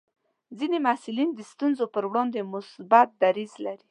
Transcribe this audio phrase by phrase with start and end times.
[0.59, 3.85] ځینې محصلین د ستونزو پر وړاندې مثبت دریځ لري.